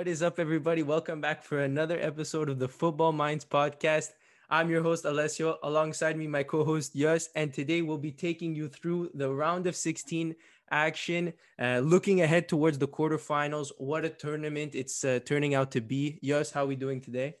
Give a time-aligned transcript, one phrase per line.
[0.00, 0.82] What is up, everybody?
[0.82, 4.12] Welcome back for another episode of the Football Minds podcast.
[4.48, 5.58] I'm your host, Alessio.
[5.62, 7.28] Alongside me, my co host, Yus.
[7.34, 10.34] And today we'll be taking you through the round of 16
[10.70, 13.72] action, uh, looking ahead towards the quarterfinals.
[13.76, 16.18] What a tournament it's uh, turning out to be.
[16.22, 17.34] Yus, how are we doing today?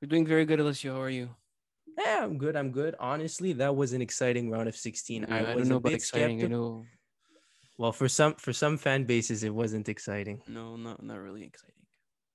[0.00, 0.94] We're doing very good, Alessio.
[0.94, 1.28] How are you?
[1.98, 2.56] Yeah, I'm good.
[2.56, 2.94] I'm good.
[2.98, 5.26] Honestly, that was an exciting round of 16.
[5.28, 6.42] Yeah, I, was don't know a about exciting.
[6.42, 6.86] I know.
[7.76, 10.40] Well, for some for some fan bases, it wasn't exciting.
[10.48, 11.77] No, not not really exciting.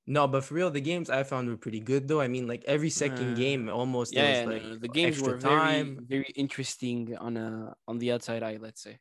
[0.05, 2.19] No, but for real, the games I found were pretty good though.
[2.19, 5.19] I mean, like every second Uh, game, almost Yeah, there yeah, like no, the games
[5.21, 6.05] were very time.
[6.07, 8.57] very interesting on a on the outside eye.
[8.59, 8.99] Let's say.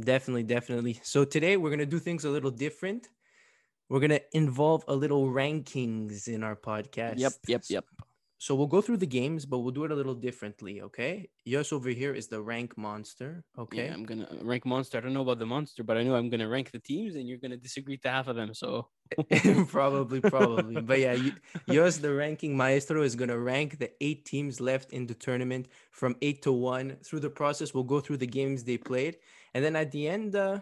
[0.00, 1.00] Definitely, definitely.
[1.02, 3.08] So today we're gonna do things a little different.
[3.88, 7.18] We're gonna involve a little rankings in our podcast.
[7.18, 7.84] Yep, yep, yep.
[8.38, 10.80] So we'll go through the games, but we'll do it a little differently.
[10.80, 11.28] Okay.
[11.44, 13.44] Yus over here is the rank monster.
[13.58, 13.86] Okay.
[13.86, 14.96] Yeah, I'm gonna rank monster.
[14.98, 17.28] I don't know about the monster, but I know I'm gonna rank the teams, and
[17.28, 18.54] you're gonna disagree to half of them.
[18.54, 18.88] So
[19.68, 20.80] probably, probably.
[20.88, 21.32] But yeah, you,
[21.66, 25.68] yours, the ranking maestro, is going to rank the eight teams left in the tournament
[25.90, 26.96] from eight to one.
[27.04, 29.16] Through the process, we'll go through the games they played.
[29.54, 30.60] And then at the end, uh,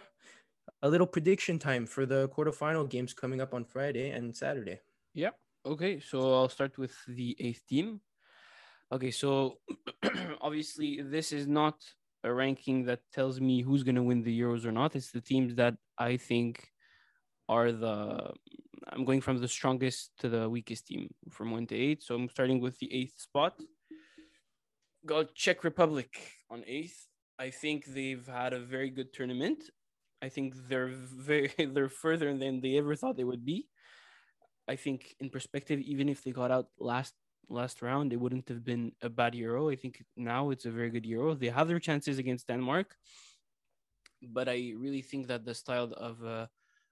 [0.82, 4.80] a little prediction time for the quarterfinal games coming up on Friday and Saturday.
[5.14, 5.30] yeah.
[5.66, 8.00] Okay, so I'll start with the eighth team.
[8.92, 9.58] Okay, so
[10.40, 11.74] obviously this is not
[12.22, 14.94] a ranking that tells me who's gonna win the Euros or not.
[14.94, 16.68] It's the teams that I think
[17.48, 18.32] are the
[18.92, 22.00] I'm going from the strongest to the weakest team from one to eight.
[22.04, 23.60] So I'm starting with the eighth spot.
[25.04, 26.16] Got Czech Republic
[26.48, 27.08] on eighth.
[27.40, 29.64] I think they've had a very good tournament.
[30.22, 33.66] I think they're very they're further than they ever thought they would be.
[34.68, 37.14] I think in perspective, even if they got out last
[37.48, 39.70] last round, it wouldn't have been a bad Euro.
[39.70, 41.34] I think now it's a very good Euro.
[41.34, 42.96] They have their chances against Denmark,
[44.22, 46.46] but I really think that the style of uh,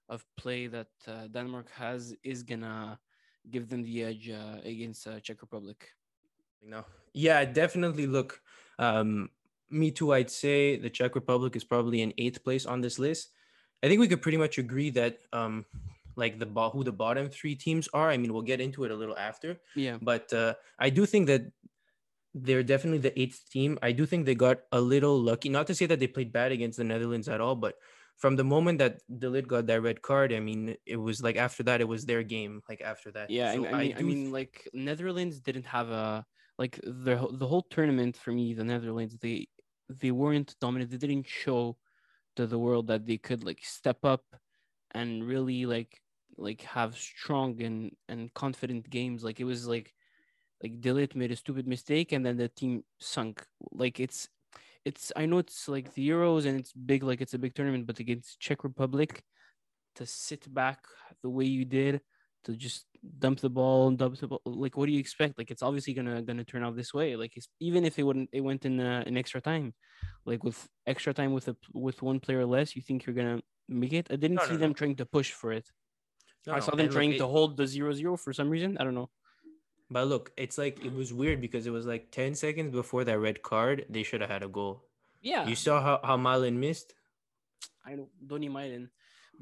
[0.09, 2.99] of play that uh, Denmark has is gonna
[3.49, 5.89] give them the edge uh, against uh, Czech Republic.
[6.61, 6.85] No.
[7.13, 8.07] Yeah, definitely.
[8.07, 8.41] Look,
[8.79, 9.29] um,
[9.69, 10.13] me too.
[10.13, 13.29] I'd say the Czech Republic is probably in eighth place on this list.
[13.83, 15.65] I think we could pretty much agree that, um,
[16.15, 18.09] like the who the bottom three teams are.
[18.09, 21.27] I mean, we'll get into it a little after, Yeah, but uh, I do think
[21.27, 21.51] that
[22.33, 23.79] they're definitely the eighth team.
[23.81, 25.49] I do think they got a little lucky.
[25.49, 27.75] Not to say that they played bad against the Netherlands at all, but
[28.17, 31.35] from the moment that De Ligt got that red card, I mean, it was like
[31.35, 32.61] after that, it was their game.
[32.67, 33.53] Like after that, yeah.
[33.53, 36.25] So I, I mean, I, do mean, like Netherlands didn't have a
[36.57, 38.53] like the the whole tournament for me.
[38.53, 39.47] The Netherlands they
[39.89, 40.91] they weren't dominant.
[40.91, 41.77] They didn't show
[42.35, 44.23] to the world that they could like step up
[44.91, 46.01] and really like
[46.37, 49.23] like have strong and and confident games.
[49.23, 49.93] Like it was like
[50.63, 53.45] like De Ligt made a stupid mistake and then the team sunk.
[53.71, 54.29] Like it's
[54.85, 57.87] it's I know it's like the Euros and it's big like it's a big tournament,
[57.87, 59.23] but against Czech Republic
[59.95, 60.85] to sit back
[61.23, 62.01] the way you did
[62.43, 62.85] to just
[63.19, 65.93] dump the ball and dump the ball like what do you expect like it's obviously
[65.93, 68.79] gonna gonna turn out this way like it's, even if it wouldn't it went in
[68.79, 69.73] uh, in extra time
[70.25, 73.93] like with extra time with a with one player less you think you're gonna make
[73.93, 74.73] it i didn't No, see no, them no.
[74.73, 75.69] trying to push for it
[76.47, 78.83] No, i saw them trying it- to hold the zero zero for some reason i
[78.83, 79.09] don't know
[79.95, 83.19] But look, it's like it was weird because it was like 10 seconds before that
[83.19, 84.73] red card, they should have had a goal.
[85.21, 86.89] yeah You saw how, how Malen missed?
[87.85, 88.89] I don't Donny Maiden.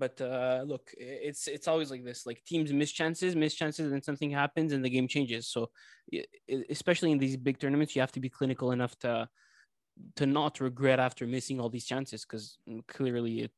[0.03, 2.19] But uh, look, it's it's always like this.
[2.29, 5.43] Like teams miss chances, miss chances, and something happens, and the game changes.
[5.55, 5.59] So,
[6.77, 9.13] especially in these big tournaments, you have to be clinical enough to
[10.19, 12.45] to not regret after missing all these chances, because
[12.95, 13.53] clearly it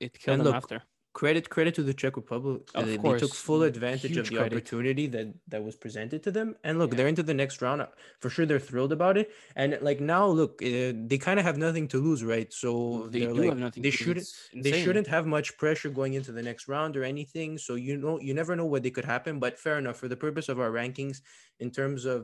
[0.00, 0.78] it killed And them look, after.
[1.14, 2.62] Credit credit to the Czech Republic.
[2.74, 4.52] Of they, they took full advantage of the credit.
[4.52, 6.48] opportunity that that was presented to them.
[6.64, 6.96] And look, Yeah.
[6.96, 7.86] they're into the next round.
[8.20, 9.30] For sure, they're thrilled about it.
[9.54, 12.50] And like now, look, uh, they kind of have nothing to lose, right?
[12.52, 13.82] So They do like, have nothing.
[13.84, 14.26] they shouldn't
[14.64, 17.58] they shouldn't have much pressure going into the next round or anything.
[17.66, 19.38] So you know, you never know what they could happen.
[19.38, 21.16] But fair enough for the purpose of our rankings,
[21.64, 22.20] in terms of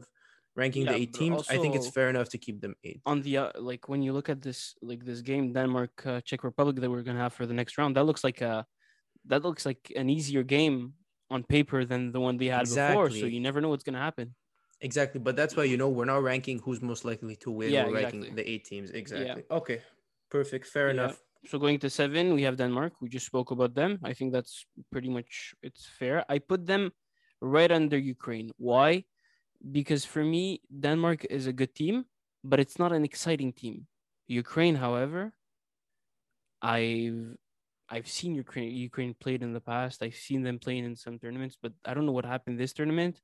[0.56, 3.00] ranking Yeah, the eight teams, I think it's fair enough to keep them eight.
[3.06, 6.42] on the uh, like when you look at this like this game Denmark uh, Czech
[6.50, 8.66] Republic that we're gonna have for the next round that looks like a
[9.26, 10.94] that looks like an easier game
[11.30, 14.34] on paper than the one they had before so you never know what's gonna happen
[14.82, 17.70] Exactly, but that's why you know we're not ranking who's most likely to win.
[17.70, 18.90] Yeah, we're ranking the eight teams.
[18.90, 19.44] Exactly.
[19.50, 19.82] Okay,
[20.30, 20.66] perfect.
[20.66, 20.94] Fair Yeah.
[20.94, 21.20] enough.
[21.50, 24.54] so going to seven we have Denmark we just spoke about them I think that's
[24.92, 26.92] pretty much it's fair I put them
[27.40, 29.04] right under Ukraine why
[29.78, 32.04] because for me Denmark is a good team
[32.44, 33.86] but it's not an exciting team
[34.28, 35.32] Ukraine however
[36.60, 37.36] I've
[37.90, 40.02] I've seen Ukraine Ukraine played in the past.
[40.02, 43.20] I've seen them playing in some tournaments, but I don't know what happened this tournament.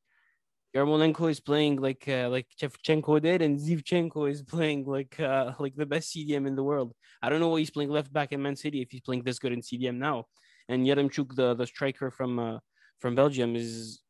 [0.75, 5.77] Yarmolenko is playing like uh, like Shevchenko did, and Zinchenko is playing like uh, like
[5.77, 6.93] the best CDM in the world.
[7.23, 9.39] I don't know why he's playing left back in Man City if he's playing this
[9.39, 10.25] good in CDM now.
[10.69, 12.59] And Yaremchuk, the the striker from uh,
[13.01, 14.03] from Belgium is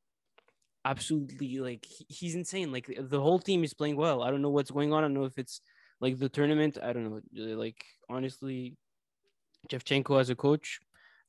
[0.85, 2.73] absolutely like he- he's insane.
[2.73, 4.23] Like the whole team is playing well.
[4.23, 5.05] I don't know what's going on.
[5.05, 5.61] I don't know if it's
[6.01, 6.79] like the tournament.
[6.83, 7.21] I don't know.
[7.57, 8.77] Like honestly,
[9.71, 10.81] Shevchenko as a coach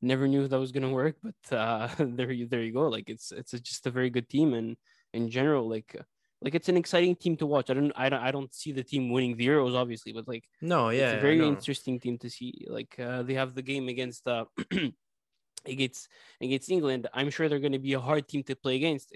[0.01, 2.87] never knew that was gonna work, but uh, there you there you go.
[2.87, 4.77] Like it's it's a, just a very good team, and
[5.13, 5.95] in general, like
[6.41, 7.69] like it's an exciting team to watch.
[7.69, 10.45] I don't I don't I don't see the team winning the Euros, obviously, but like
[10.61, 12.65] No, yeah, it's a very interesting team to see.
[12.67, 14.45] Like uh, they have the game against uh,
[15.65, 16.07] against
[16.41, 17.07] against England.
[17.13, 19.15] I'm sure they're going to be a hard team to play against.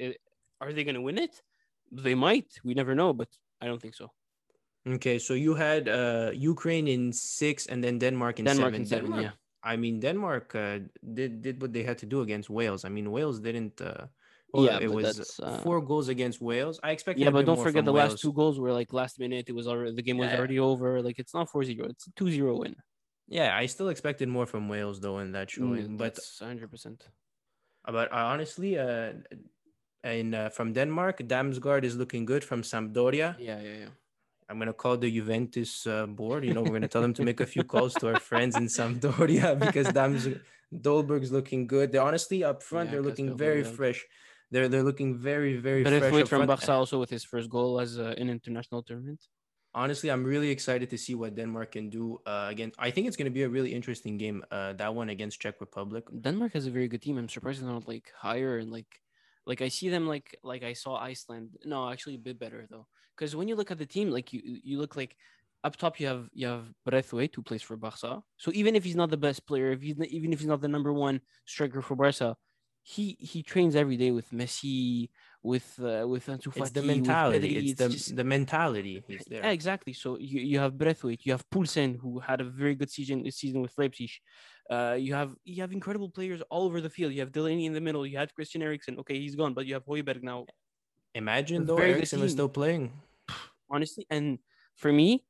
[0.60, 1.42] Are they going to win it?
[1.92, 2.48] They might.
[2.64, 3.28] We never know, but
[3.60, 4.12] I don't think so.
[4.88, 8.81] Okay, so you had uh Ukraine in six and then Denmark in Denmark seven.
[8.81, 9.31] in seven, Denmark, yeah.
[9.63, 10.80] I mean, Denmark uh,
[11.13, 12.83] did did what they had to do against Wales.
[12.83, 13.80] I mean, Wales didn't.
[13.80, 14.07] Uh,
[14.54, 16.80] well, Yeah, it was uh, four goals against Wales.
[16.83, 17.19] I expect.
[17.19, 19.45] Yeah, but don't forget the last two goals were like last minute.
[19.50, 20.38] It was already the game was Yeah.
[20.39, 21.01] already over.
[21.07, 21.89] Like it's not 4-0.
[21.94, 22.75] It's a 2-0 win.
[23.27, 27.07] Yeah, I still expected more from Wales though in that showing, Mm, but 100%.
[27.98, 29.13] but uh, honestly, uh,
[30.04, 33.36] in uh, from Denmark, Damsgaard is looking good from Sampdoria.
[33.39, 33.92] Yeah, yeah, yeah.
[34.51, 36.44] I'm gonna call the Juventus uh, board.
[36.44, 38.65] You know, we're gonna tell them to make a few calls to our friends in
[38.65, 40.27] Sampdoria because Dams
[40.88, 41.92] Dolberg's looking good.
[41.92, 42.88] They're honestly up front.
[42.88, 43.75] Yeah, they're looking very Højbjerg.
[43.80, 44.00] fresh.
[44.51, 46.12] They're they're looking very very But fresh.
[46.13, 46.50] wait up from front.
[46.50, 49.21] Barca also with his first goal as uh, an international tournament.
[49.74, 52.74] Honestly, I'm really excited to see what Denmark can do uh, again.
[52.77, 54.44] I think it's gonna be a really interesting game.
[54.51, 56.03] Uh, that one against Czech Republic.
[56.27, 57.18] Denmark has a very good team.
[57.18, 58.92] I'm surprised they're not like higher and like
[59.51, 61.50] like I see them like like I saw Iceland.
[61.65, 62.88] No, actually a bit better though.
[63.13, 65.18] Because when you look at the team, like you you look like
[65.65, 68.24] up top you have you have Braithwaite who plays for Barca.
[68.38, 70.69] So even if he's not the best player, if he's even if he's not the
[70.75, 72.38] number one striker for Barca,
[72.83, 75.09] he he trains every day with Messi,
[75.44, 77.50] with uh, with Ansu It's the mentality.
[77.56, 77.70] Pedri.
[77.70, 79.04] It's the just- the mentality.
[79.08, 79.42] He's there.
[79.44, 79.94] yeah, exactly.
[79.94, 83.62] So you, you have Braithwaite, you have Poulsen, who had a very good season season
[83.62, 84.12] with Leipzig.
[84.70, 87.12] Uh, you have you have incredible players all over the field.
[87.14, 88.06] You have Delaney in the middle.
[88.06, 89.00] You had Christian Eriksen.
[89.00, 90.46] Okay, he's gone, but you have Højbjerg now.
[91.16, 92.94] Imagine though very good was still playing.
[93.70, 94.38] Honestly, and
[94.76, 95.26] for me,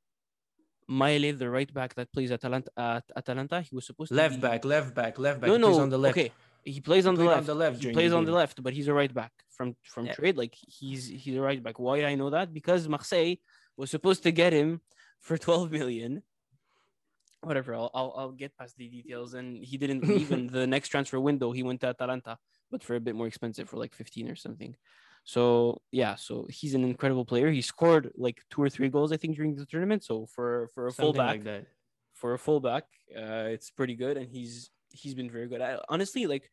[0.90, 4.42] Maehle, the right back that plays Atalanta, at Atalanta, he was supposed to Left be-
[4.42, 5.48] back, left back, left back.
[5.48, 6.18] No, no, on the left.
[6.18, 6.32] okay.
[6.64, 7.48] He plays on the played on left.
[7.48, 10.14] the left He plays on the left, but he's a right back from from Yeah.
[10.14, 10.38] trade.
[10.38, 11.80] Like he's he's a right back.
[11.80, 12.54] Why I know that?
[12.54, 13.36] Because Marseille
[13.78, 14.82] was supposed to get him
[15.20, 16.24] for 12 million.
[17.42, 19.34] Whatever, I'll, I'll I'll get past the details.
[19.34, 21.52] And he didn't even the next transfer window.
[21.52, 22.38] He went to Atalanta,
[22.70, 24.76] but for a bit more expensive, for like 15 or something.
[25.24, 27.50] So yeah, so he's an incredible player.
[27.52, 30.04] He scored like two or three goals, I think, during the tournament.
[30.04, 31.66] So for for a Something fullback, like that.
[32.14, 32.86] for a fullback,
[33.16, 35.62] uh, it's pretty good, and he's he's been very good.
[35.62, 36.50] I, honestly, like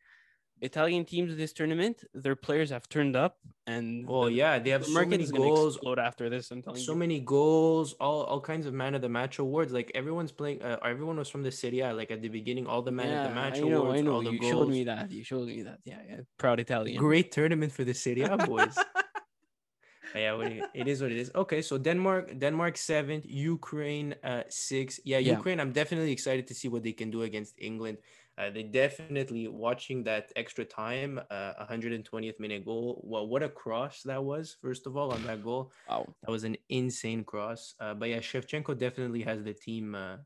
[0.61, 4.81] Italian teams this tournament, their players have turned up, and well, the- yeah, they have
[4.83, 6.51] the so many goals, explode after this.
[6.51, 6.97] I'm telling so you.
[6.99, 9.71] many goals, all all kinds of man of the match awards.
[9.71, 10.61] Like everyone's playing.
[10.61, 11.81] Uh, everyone was from the city.
[11.81, 13.99] Like at the beginning, all the man of the match I know, awards.
[13.99, 14.13] I know.
[14.15, 14.51] All the You goals.
[14.51, 15.11] showed me that.
[15.11, 15.79] You showed me that.
[15.85, 16.19] Yeah, yeah.
[16.37, 16.97] Proud Italian.
[16.97, 18.75] Great tournament for the city, boys.
[20.15, 21.31] yeah, you- it is what it is.
[21.35, 24.99] Okay, so Denmark, Denmark seventh, Ukraine uh six.
[25.05, 25.37] Yeah, Yeah.
[25.37, 25.59] Ukraine.
[25.61, 27.97] I'm definitely excited to see what they can do against England.
[28.39, 33.01] Uh, they definitely watching that extra time, uh, 120th minute goal.
[33.03, 34.55] Well, what a cross that was!
[34.61, 36.15] First of all, on that goal, Wow.
[36.23, 37.75] that was an insane cross.
[37.81, 39.93] Uh, but yeah, Shevchenko definitely has the team.
[39.95, 40.17] Uh,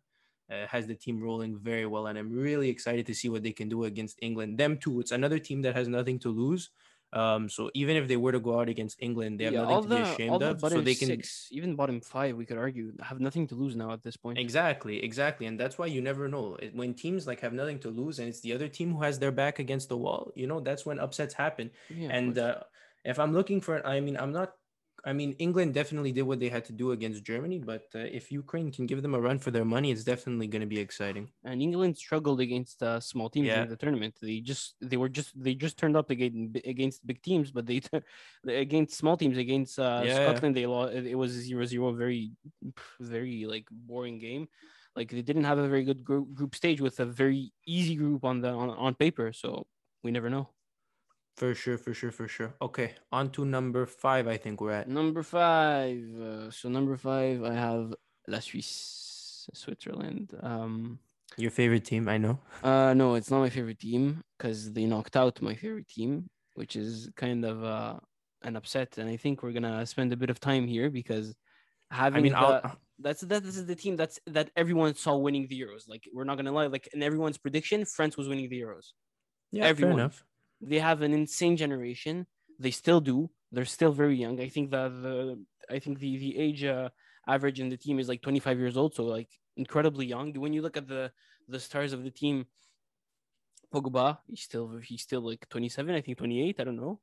[0.51, 3.53] uh, has the team rolling very well, and I'm really excited to see what they
[3.53, 4.57] can do against England.
[4.59, 4.99] Them too.
[4.99, 6.69] It's another team that has nothing to lose.
[7.13, 9.79] Um, so even if they were to go out against England, they have Yeah, nothing
[9.81, 10.61] to the be ashamed the of.
[10.61, 13.91] So they can six, even bottom five, we could argue, have nothing to lose now
[13.91, 14.41] at this point.
[14.41, 18.19] exactly, exactly, and that's why you never know when teams like have nothing to lose,
[18.19, 20.31] and it's the other team who has their back against the wall.
[20.35, 21.71] You know, that's when upsets happen.
[21.89, 22.63] Yeah, and uh,
[23.03, 24.53] if I'm looking for, I mean, I'm not.
[25.05, 28.31] I mean, England definitely did what they had to do against Germany, but uh, if
[28.31, 31.29] Ukraine can give them a run for their money, it's definitely going to be exciting.
[31.43, 33.63] and England struggled against uh, small teams Yeah.
[33.63, 34.15] in the tournament.
[34.21, 37.81] They just they were just they just turned up against against big teams, but they
[38.47, 40.15] against small teams against uh, Yeah.
[40.23, 40.93] Scotland they lost.
[40.93, 42.31] It was zero zero, very
[43.01, 44.47] very like boring game.
[44.95, 48.23] Like they didn't have a very good group, group stage with a very easy group
[48.23, 49.33] on the on, on paper.
[49.33, 49.67] So
[50.03, 50.52] we never know.
[51.37, 52.53] For sure, for sure, for sure.
[52.61, 54.27] Okay, on to number five.
[54.27, 54.87] I think we're at.
[54.87, 56.03] Number five.
[56.21, 57.93] Uh, so number five, I have
[58.27, 60.29] La Suisse, Switzerland.
[60.43, 60.99] Um,
[61.37, 62.39] Your favorite team, I know.
[62.63, 66.75] Uh, no, it's not my favorite team because they knocked out my favorite team, which
[66.75, 67.95] is kind of uh,
[68.43, 68.97] an upset.
[68.99, 71.33] And I think we're gonna spend a bit of time here because
[71.89, 75.47] having I mean, the- that's that this is the team that's that everyone saw winning
[75.47, 75.89] the Euros.
[75.89, 78.91] Like we're not gonna lie, like in everyone's prediction, France was winning the Euros.
[79.51, 79.95] yeah, everyone.
[79.95, 80.23] fair enough.
[80.67, 82.25] They have an insane generation.
[82.59, 83.29] They still do.
[83.51, 84.39] They're still very young.
[84.39, 86.89] I think that the I think the the age uh,
[87.27, 90.33] average in the team is like 25 years old, so like incredibly young.
[90.33, 91.11] When you look at the
[91.47, 92.45] the stars of the team,
[93.73, 96.99] Pogba, he's still he's still like 27, I think 28, I don't know,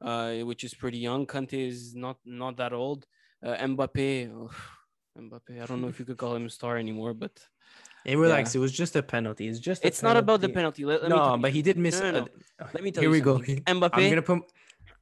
[0.00, 1.26] uh, which is pretty young.
[1.26, 3.06] Kante is not not that old.
[3.44, 4.50] Uh, Mbappe, oh,
[5.16, 7.38] Mbappe, I don't know if you could call him a star anymore, but
[8.08, 9.48] And relax, it was just a penalty.
[9.48, 9.84] It's just.
[9.84, 10.82] a it's not about the penalty.
[10.82, 11.02] penalty.
[11.04, 12.00] Let, let no, but he did miss.
[12.00, 12.66] No, no, a- no.
[12.74, 13.34] Let me tell Here you we go.
[13.36, 13.62] something.
[13.66, 14.40] I'm gonna put.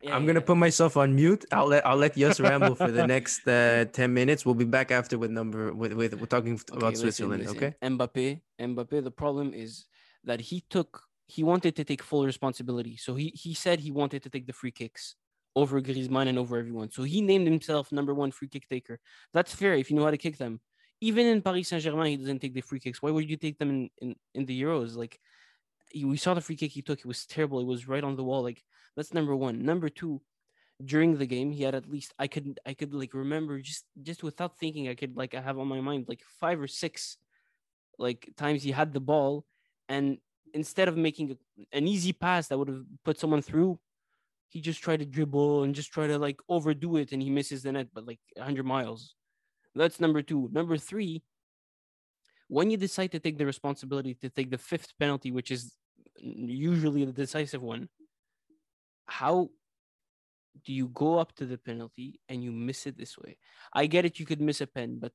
[0.03, 0.45] Yeah, I'm yeah, gonna yeah.
[0.51, 1.45] put myself on mute.
[1.53, 4.45] I'll let I'll let Yus ramble for the next uh, ten minutes.
[4.45, 7.43] We'll be back after with number with with we're talking Okay, about listen, Switzerland.
[7.45, 7.57] listen.
[7.57, 7.75] Okay.
[7.83, 9.05] Mbappe, Mbappe.
[9.05, 9.87] The problem is
[10.25, 11.03] that he took.
[11.29, 12.97] He wanted to take full responsibility.
[12.97, 15.15] So he he said he wanted to take the free kicks
[15.55, 16.91] over Griezmann and over everyone.
[16.91, 18.99] So he named himself number one free kick taker.
[19.33, 20.61] That's fair if you know how to kick them.
[21.00, 23.03] Even in Paris Saint Germain, he doesn't take the free kicks.
[23.03, 24.97] Why would you take them in in, in the Euros?
[24.97, 25.19] Like
[25.95, 27.00] we saw the free kick he took.
[27.00, 27.61] It was terrible.
[27.61, 28.43] It was right on the wall.
[28.43, 28.62] Like
[28.97, 29.65] that's number one.
[29.65, 30.23] Number two,
[30.85, 34.23] during the game, he had at least I could I could like remember just just
[34.23, 37.19] without thinking I could like I have on my mind like five or six
[37.99, 39.45] like times he had the ball
[39.88, 40.19] and
[40.57, 41.37] instead of making
[41.73, 43.79] an easy pass that would have put someone through,
[44.49, 47.62] he just tried to dribble and just try to like overdo it and he misses
[47.62, 49.16] the net, but like 100 miles.
[49.76, 50.49] That's number two.
[50.52, 51.23] Number three,
[52.49, 55.73] when you decide to take the responsibility to take the fifth penalty, which is
[56.18, 57.88] usually the decisive one,
[59.06, 59.50] how
[60.64, 63.37] do you go up to the penalty and you miss it this way?
[63.73, 65.12] I get it, you could miss a pen, but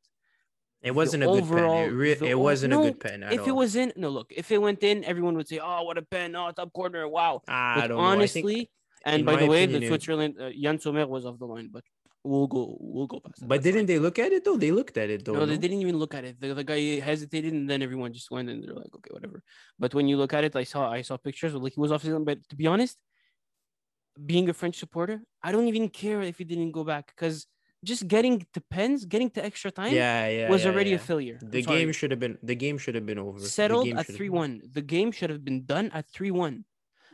[0.84, 1.54] It wasn't a good pen.
[1.54, 3.48] overall- It, re- it wasn't a good pen if all.
[3.48, 6.02] it was in, no, look, if it went in, everyone would say, "Oh, what a
[6.02, 6.36] pen!
[6.36, 7.08] Oh, top corner!
[7.08, 8.04] Wow!" I But don't know.
[8.04, 8.70] Honestly, think,
[9.06, 11.84] and by the way, opinion, the Switzerland uh, Yann Sommer was off the line, but
[12.24, 13.40] we'll go, we'll go past.
[13.40, 13.86] that, but that's didn't fine.
[13.88, 14.58] they look at it though?
[14.58, 15.34] They looked at it though.
[15.34, 16.40] No, they didn't even look at it.
[16.40, 19.42] The, the guy hesitated, and then everyone just went, and they're like, "Okay, whatever."
[19.80, 21.54] But when you look at it, I saw, I saw pictures.
[21.56, 22.04] Like he was off.
[22.30, 22.98] But to be honest,
[24.26, 27.48] being a French supporter, I don't even care if he didn't go back because
[27.84, 30.50] just getting to pens, getting to extra time, Yeah, yeah.
[30.50, 30.98] was yeah, already yeah.
[30.98, 31.40] a failure.
[31.42, 31.80] I'm The sorry.
[31.80, 32.38] game should have been.
[32.44, 33.40] The game should have been over.
[33.40, 34.62] Settled at three been- one.
[34.72, 36.66] The game should have been done at three one.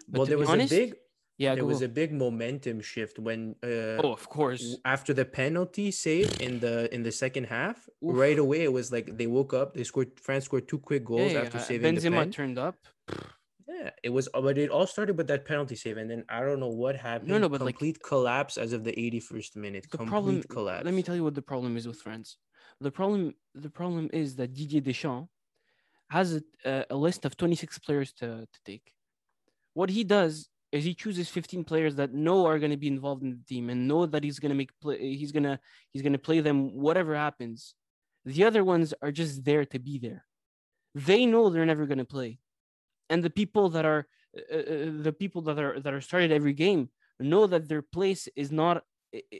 [0.09, 0.95] But Well, there was honest, a big.
[1.37, 3.55] Yeah, there was a big momentum shift when.
[3.63, 4.77] Uh, oh, of course.
[4.85, 8.17] after the penalty save in the in the second half, Oof.
[8.17, 9.75] right away it was like they woke up.
[9.75, 10.19] They scored.
[10.19, 12.31] France scored two quick goals Yeah, after yeah, saving the Benzema pen.
[12.31, 12.75] turned up.
[13.67, 14.27] Yeah, it was.
[14.33, 17.29] But it all started with that penalty save, and then I don't know what happened.
[17.29, 19.83] no, no, but, like, complete collapse as of the eighty first minute.
[19.83, 20.43] The complete problem.
[20.43, 20.85] collapse.
[20.85, 22.37] Let me tell you what the problem is with France.
[22.81, 23.35] The problem.
[23.53, 25.29] The problem is that Didier Deschamps
[26.09, 28.93] has a, a, list of twenty six players to to take.
[29.75, 33.23] What he does is he chooses fifteen players that know are going to be involved
[33.23, 35.15] in the team and know that he's going to make play.
[35.15, 35.59] He's gonna
[35.91, 37.75] he's gonna play them whatever happens.
[38.25, 40.25] The other ones are just there to be there.
[40.95, 42.39] They know they're never going to play,
[43.09, 46.53] and the people that are uh, uh, the people that are that are started every
[46.53, 48.83] game know that their place is not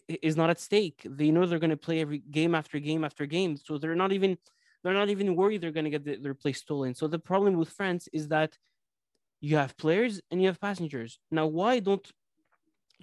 [0.08, 1.02] is not at stake.
[1.04, 4.12] They know they're going to play every game after game after game, so they're not
[4.12, 4.38] even
[4.84, 6.96] they're not even worried they're going to get the, their place stolen.
[6.96, 8.58] So the problem with France is that
[9.40, 11.20] you have players and you have passengers.
[11.32, 12.06] Now, why don't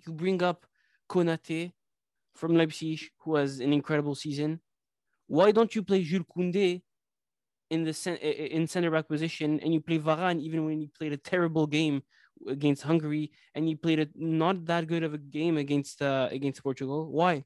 [0.06, 0.66] you bring up
[1.08, 1.72] Konate
[2.34, 4.60] from Leipzig, who has an incredible season?
[5.26, 6.82] Why don't you play Jules Koundé
[7.70, 7.94] in the
[8.54, 12.02] in center back position and you play Varane even when you played a terrible game
[12.46, 16.62] against Hungary and you played a not that good of a game against uh, against
[16.62, 17.10] Portugal?
[17.10, 17.44] Why?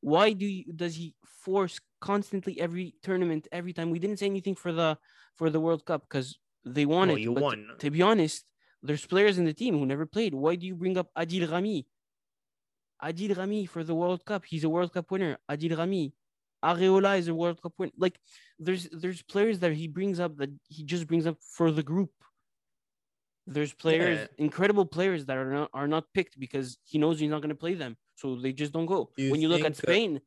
[0.00, 3.90] Why do you, does he force constantly every tournament every time?
[3.90, 4.98] We didn't say anything for the
[5.36, 6.38] for the World Cup because
[6.74, 7.20] they won No, it.
[7.20, 7.68] you but won.
[7.78, 8.44] To be honest,
[8.82, 10.34] there's players in the team who never played.
[10.34, 11.86] Why do you bring up Adil Rami?
[13.02, 14.44] Adil Rami for the World Cup.
[14.44, 15.38] He's a World Cup winner.
[15.50, 16.12] Adil Rami.
[16.64, 17.92] Areola is a World Cup winner.
[17.96, 18.18] Like
[18.58, 22.10] there's there's players that he brings up that he just brings up for the group.
[23.46, 24.44] There's players, Yeah.
[24.44, 27.62] incredible players that are not are not picked because he knows he's not going to
[27.66, 29.10] play them, so they just don't go.
[29.16, 30.20] Do you when you look at Spain,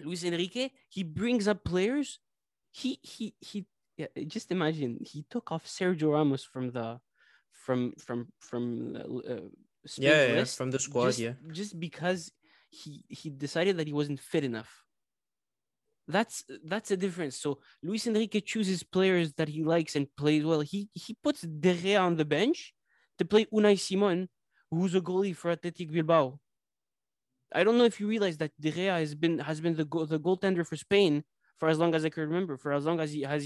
[0.00, 2.18] Luis Enrique, he brings up players.
[2.72, 3.66] He he he.
[4.00, 7.00] Yeah, just imagine he took off Sergio Ramos from the
[7.52, 9.48] from from from uh, uh,
[9.98, 11.34] Yeah, yeah, from the squad, just, yeah.
[11.52, 12.32] just because
[12.70, 14.72] he he decided that he wasn't fit enough.
[16.08, 17.36] That's that's a difference.
[17.44, 20.62] So Luis Enrique chooses players that he likes and plays well.
[20.72, 22.72] He he puts De Gea on the bench
[23.18, 24.28] to play Unai Simon,
[24.70, 26.40] who's a goalie for Athletic Bilbao.
[27.52, 30.06] I don't know if you realize that De Gea has been has been the goal,
[30.06, 31.22] the goaltender for Spain
[31.60, 33.42] for as long as I can remember, for as long as he has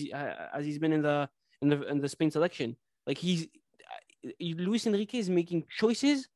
[0.54, 1.28] as he's been in the
[1.60, 2.76] in the in the Spain selection.
[3.06, 3.46] Like he's
[4.40, 6.28] Luis Enrique is making choices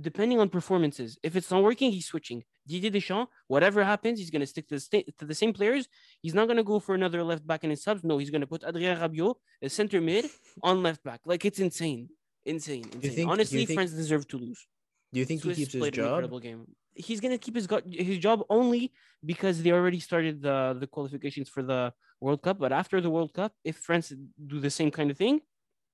[0.00, 1.18] depending on performances.
[1.22, 2.44] If it's not working, he's switching.
[2.66, 5.88] Didier Deschamps, whatever happens, he's gonna stick to the sta- to the same players.
[6.22, 8.04] He's not gonna go for another left back in his subs.
[8.04, 10.26] No, he's gonna put Adrien Rabiot, a center mid,
[10.62, 11.20] on left back.
[11.24, 12.08] Like it's insane,
[12.44, 13.12] insane, insane.
[13.16, 14.66] think- Honestly, think- France deserve to lose.
[15.12, 16.06] Do you think Swiss he keeps his job?
[16.06, 16.66] incredible game.
[17.08, 17.68] He's gonna keep his
[18.10, 18.92] his job only
[19.24, 22.56] because they already started the the qualifications for the World Cup.
[22.64, 24.12] But after the World Cup, if France
[24.52, 25.40] do the same kind of thing,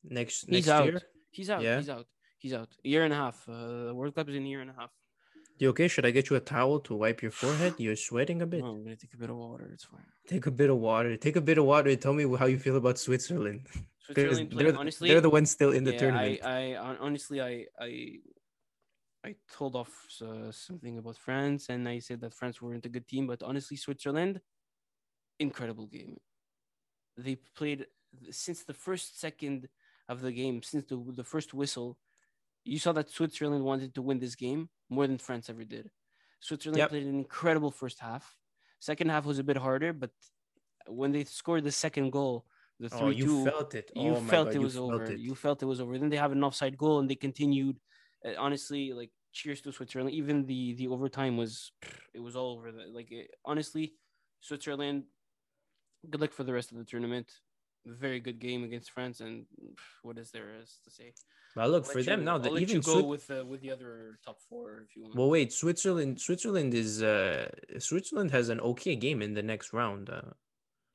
[0.04, 0.84] next He's next out.
[0.86, 1.00] year.
[1.30, 1.62] He's out.
[1.62, 1.76] Yeah.
[1.78, 2.06] He's out.
[2.38, 2.70] He's out.
[2.84, 3.38] A year and a half.
[3.48, 4.90] Uh, the World Cup is in a year and a half.
[5.58, 5.88] You okay?
[5.88, 7.74] Should I get you a towel to wipe your forehead?
[7.84, 8.60] You're sweating a bit.
[8.60, 9.70] No, I'm gonna take a bit of water.
[9.72, 10.04] It's fine.
[10.28, 11.16] Take a bit of water.
[11.16, 13.66] Take a bit of water and tell me how you feel about Switzerland.
[14.14, 15.08] They're, Switzerland they're, the- honestly.
[15.08, 16.40] they're the ones still in the yeah, tournament.
[16.44, 18.18] I, I honestly, I, I,
[19.26, 19.92] I told off
[20.22, 23.26] uh, something about France, and I said that France weren't a good team.
[23.26, 24.40] But honestly, Switzerland,
[25.40, 26.16] incredible game.
[27.16, 27.86] They played
[28.30, 29.68] since the first second
[30.08, 31.98] of the game, since the the first whistle.
[32.64, 35.90] You saw that Switzerland wanted to win this game more than France ever did.
[36.40, 36.88] Switzerland Yep.
[36.90, 38.36] played an incredible first half.
[38.80, 40.10] Second half was a bit harder, but
[40.86, 42.44] when they scored the second goal,
[42.78, 43.90] the oh, three you two, felt it.
[43.94, 45.04] you oh felt God, it you was felt over.
[45.04, 45.18] it.
[45.18, 45.98] You felt it was over.
[45.98, 47.78] Then they have an offside goal, and they continued.
[48.26, 50.10] Uh, honestly, like cheers to Switzerland.
[50.12, 51.72] Even the the overtime was
[52.14, 52.72] it was all over.
[52.72, 53.94] The, like it, honestly,
[54.40, 55.04] Switzerland.
[56.10, 57.32] Good luck for the rest of the tournament.
[57.86, 59.46] Very good game against France, and
[60.02, 61.12] what is there is to say?
[61.54, 62.32] Well, look I'll for them you- now.
[62.34, 65.14] I'll The, even go Swit- with uh, with the other top four if you want.
[65.14, 65.52] well, wait.
[65.52, 66.20] Switzerland.
[66.20, 67.02] Switzerland is.
[67.02, 70.10] Uh, Switzerland has an okay game in the next round.
[70.10, 70.32] Uh,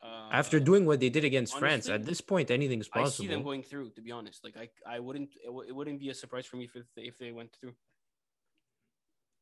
[0.03, 3.24] after Uh, doing what they did against France, at this point, anything's I possible.
[3.24, 3.91] see them going through.
[3.91, 5.29] To be honest, like I, I wouldn't.
[5.36, 7.74] It, w- it wouldn't be a surprise for me if they, if they went through.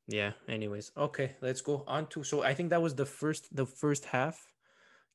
[0.07, 0.31] Yeah.
[0.47, 2.23] Anyways, okay, let's go on to.
[2.23, 4.35] So I think that was the first the first half.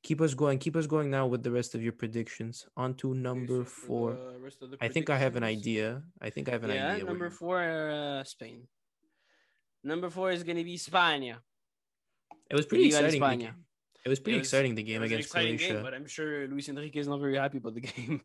[0.03, 0.59] Keep us going.
[0.59, 2.65] Keep us going now with the rest of your predictions.
[2.77, 4.13] On to Okay, number so four.
[4.13, 6.03] the rest of the I think I have an idea.
[6.21, 7.05] I think I have an yeah, idea.
[7.05, 8.67] number four, uh, Spain.
[9.83, 11.37] Number four is going to be Spania.
[12.49, 13.49] It was pretty exciting.
[14.05, 14.13] The España.
[14.13, 14.13] game.
[14.13, 14.75] It was pretty It was- exciting.
[14.75, 15.73] The game against Croatia.
[15.73, 18.21] game, but I'm sure Luis Enrique is not very happy about the game.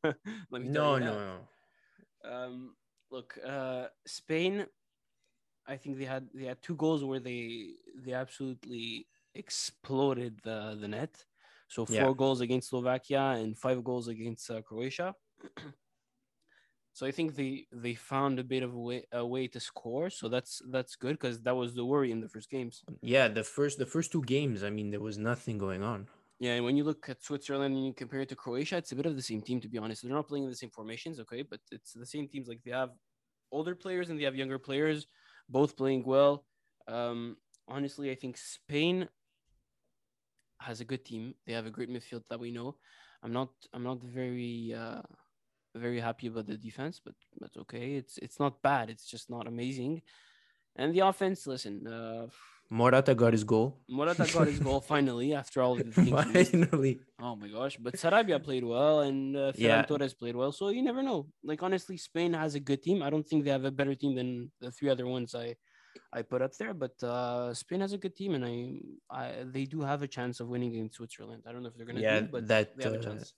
[0.50, 1.38] Let me no, tell you no,
[2.24, 2.30] no.
[2.32, 2.76] Um,
[3.10, 4.66] look, uh, Spain.
[5.66, 10.88] I think they had they had two goals where they they absolutely exploded the the
[10.88, 11.24] net.
[11.68, 12.12] So four Yeah.
[12.16, 15.14] goals against Slovakia and five goals against uh, Croatia.
[16.92, 20.10] so I think they they found a bit of a way a way to score.
[20.10, 22.82] So that's that's good because that was the worry in the first games.
[23.02, 24.62] Yeah, the first the first two games.
[24.62, 26.08] I mean, there was nothing going on.
[26.40, 28.96] Yeah, and when you look at Switzerland and you compare it to Croatia, it's a
[28.96, 30.02] bit of the same team to be honest.
[30.02, 32.48] They're not playing in the same formations, okay, but it's the same teams.
[32.48, 32.90] Like they have
[33.52, 35.06] older players and they have younger players,
[35.48, 36.44] both playing well.
[36.88, 37.36] Um,
[37.68, 39.08] honestly, I think Spain
[40.60, 41.34] has a good team.
[41.46, 42.76] They have a great midfield that we know.
[43.22, 45.02] I'm not I'm not very uh
[45.74, 47.94] very happy about the defense, but that's okay.
[47.94, 48.90] It's it's not bad.
[48.90, 50.02] It's just not amazing.
[50.76, 52.26] And the offense, listen, uh
[52.72, 53.80] Morata got his goal.
[53.88, 56.10] Morata got his goal finally after all the things.
[56.24, 57.00] Finally.
[57.20, 57.76] Oh my gosh!
[57.76, 59.82] But Sarabia played well, and uh, Ferran Yeah.
[59.82, 60.52] Torres played well.
[60.52, 61.26] So you never know.
[61.42, 63.02] Like honestly, Spain has a good team.
[63.02, 65.56] I don't think they have a better team than the three other ones I,
[66.12, 66.72] I put up there.
[66.72, 68.54] But uh, Spain has a good team, and I,
[69.10, 71.42] I, they do have a chance of winning against Switzerland.
[71.48, 73.34] I don't know if they're gonna Yeah, do, but that, they have a uh, chance.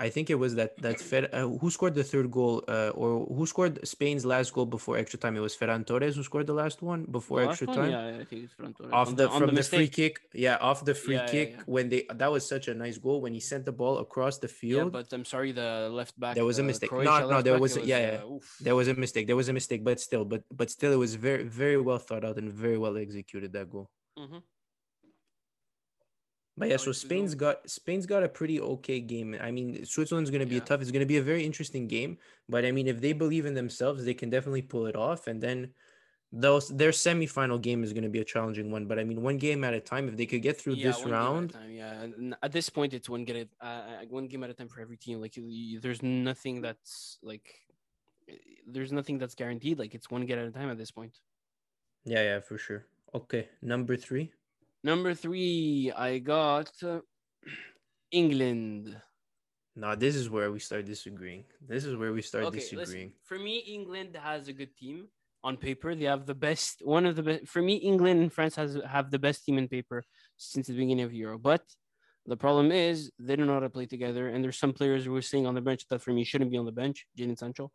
[0.00, 3.26] I think it was that that Fer, uh, who scored the third goal, uh, or
[3.36, 5.34] who scored Spain's last goal before extra time.
[5.36, 7.76] It was Ferran Torres who scored the last one before The extra one?
[7.78, 7.90] time.
[7.90, 8.92] Yeah, I think it's Ferran Torres.
[8.92, 11.48] Off On the, on from the, free kick, yeah, off the free Yeah, yeah, kick
[11.56, 11.62] yeah.
[11.74, 14.46] when they that was such a nice goal when he sent the ball across the
[14.60, 14.86] field.
[14.86, 16.34] Yeah, but I'm sorry, the left back.
[16.36, 16.90] There was a uh, mistake.
[16.92, 18.20] No, Croatia no, there was a- yeah, yeah.
[18.24, 18.38] uh.
[18.60, 19.26] There was a mistake.
[19.26, 22.24] There was a mistake, but still, but but still, it was very very well thought
[22.28, 23.90] out and very well executed that goal.
[24.16, 24.42] Mhm.
[26.58, 29.36] But yeah, so Spain's got Spain's got a pretty okay game.
[29.40, 30.64] I mean, Switzerland's going to be a Yeah.
[30.64, 30.80] tough.
[30.82, 32.18] It's going to be a very interesting game.
[32.48, 35.26] But I mean, if they believe in themselves, they can definitely pull it off.
[35.28, 35.74] And then
[36.32, 38.86] those their semifinal game is going to be a challenging one.
[38.86, 40.08] But I mean, one game at a time.
[40.08, 42.02] If they could get through Yeah, this one game at a round, time, yeah.
[42.02, 44.68] And at this point, it's one get it, uh, uh, one game at a time
[44.68, 45.20] for every team.
[45.20, 45.34] Like,
[45.80, 47.46] there's nothing that's like,
[48.28, 48.34] eh,
[48.66, 49.78] there's nothing that's guaranteed.
[49.78, 51.20] Like, it's one get at a time at this point.
[52.04, 52.86] yeah, yeah, for sure.
[53.14, 54.32] Okay, number three.
[54.84, 56.70] Number three, I got
[58.10, 58.96] England.
[59.76, 61.44] Now this is where we start disagreeing.
[61.66, 62.86] This is where we start Okay, disagreeing.
[62.88, 63.12] listen.
[63.24, 65.08] For me, England has a good team
[65.44, 65.94] on paper.
[65.94, 67.46] They have the best, one of the best.
[67.46, 70.02] For me, England and France has have the best team in paper
[70.36, 71.38] since the beginning of Euro.
[71.38, 71.62] But
[72.26, 75.14] the problem is they don't know how to play together, and there's some players who
[75.16, 77.06] are sitting on the bench that for me shouldn't be on the bench.
[77.16, 77.70] Jadon Sancho.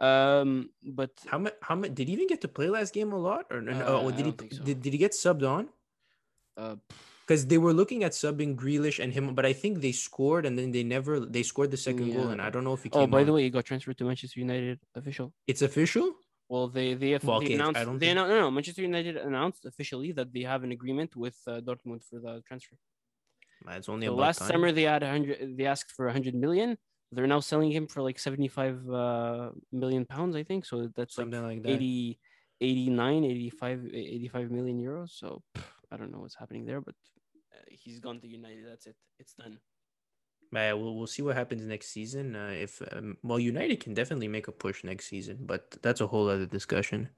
[0.00, 1.54] Um, but How much?
[1.62, 1.94] How much?
[1.94, 3.72] Did he even get to play last game a lot, or no?
[3.72, 4.56] no, Uh, oh, did he?
[4.56, 4.62] so.
[4.64, 5.68] Did, did he get subbed on?
[6.58, 6.76] Uh,
[7.26, 10.54] Because they were looking at subbing Grealish and him, but I think they scored and
[10.58, 13.06] then they never they scored the second goal, and I don't know if he oh,
[13.18, 15.26] by the way, he got transferred to Manchester United official.
[15.52, 16.06] it's official.
[16.52, 18.84] Well, they they, have, Well, they okay, I announced don't they think- no, no Manchester
[18.92, 22.76] United announced officially that they have an agreement with uh, Dortmund for the transfer.
[23.78, 24.48] It's only So last time.
[24.50, 26.70] summer they had 100 they asked for 100 million.
[27.12, 29.50] They're now selling him for like 75 uh,
[29.82, 30.64] million pounds, I think.
[30.70, 31.72] So that's something like like that.
[31.72, 32.18] 80
[32.60, 35.10] 89 85 85 million euros.
[35.22, 35.42] So
[35.90, 36.94] I don't know what's happening there, but
[37.54, 38.66] uh, he's gone to United.
[38.68, 38.96] That's it.
[39.18, 39.58] It's done.
[40.52, 42.34] Yeah, we'll we'll see what happens next season.
[42.34, 46.06] Uh, if um, well, United can definitely make a push next season, but that's a
[46.06, 47.10] whole other discussion.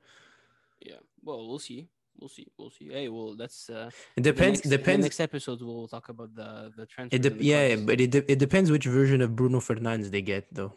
[0.80, 0.96] Yeah.
[1.22, 1.88] Well, we'll see.
[2.18, 2.48] We'll see.
[2.58, 2.88] We'll see.
[2.88, 4.64] Hey, well, that's uh, It depends.
[4.64, 5.04] Next, depends.
[5.04, 7.16] Next episode, we'll talk about the the transfer.
[7.16, 10.52] it de- yeah, but it, de- it depends which version of Bruno Fernandes they get,
[10.52, 10.72] though.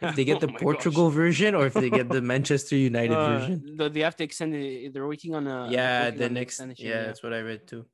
[0.00, 3.76] If they get the Portugal version or if they get the Manchester United version.
[3.80, 4.92] Uh, They have to extend it.
[4.92, 5.70] They're working on a.
[5.70, 6.60] yeah, the next.
[6.60, 7.86] extension, Yeah, that's what I read too.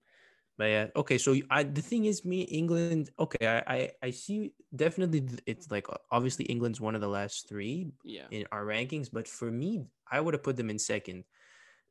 [0.58, 1.16] But yeah, okay.
[1.16, 3.08] So I the thing is, me England.
[3.18, 5.24] Okay, I I, I see definitely.
[5.46, 8.28] It's like obviously England's one of the last three yeah.
[8.30, 11.24] in our rankings, but for me, I would have put them in second.